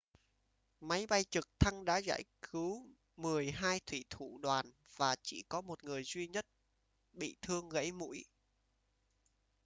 máy 0.81 1.05
bay 1.07 1.23
trực 1.23 1.59
thăng 1.59 1.85
đã 1.85 1.97
giải 1.97 2.23
cứu 2.41 2.85
mười 3.17 3.51
hai 3.51 3.79
thủy 3.79 4.05
thủ 4.09 4.37
đoàn 4.41 4.65
và 4.95 5.15
chỉ 5.23 5.43
có 5.49 5.61
một 5.61 5.83
người 5.83 6.03
duy 6.03 6.27
nhất 6.27 6.45
bị 7.13 7.35
thương 7.41 7.69
gẫy 7.69 7.91
mũi 7.91 8.25